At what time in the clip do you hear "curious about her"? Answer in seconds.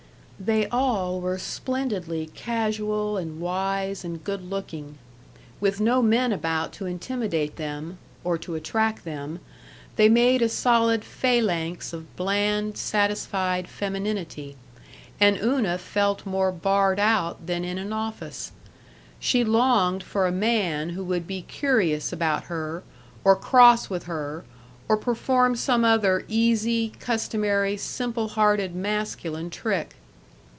21.43-22.81